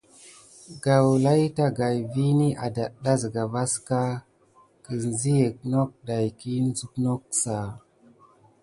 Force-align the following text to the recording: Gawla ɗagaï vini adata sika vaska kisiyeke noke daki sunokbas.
Gawla 0.83 1.31
ɗagaï 1.55 1.97
vini 2.13 2.47
adata 2.65 3.11
sika 3.21 3.43
vaska 3.53 3.99
kisiyeke 4.83 5.63
noke 5.71 5.97
daki 6.07 6.51
sunokbas. 6.77 7.41